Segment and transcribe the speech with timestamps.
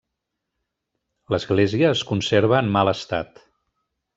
[1.35, 3.47] L'església es conserva en mal estat.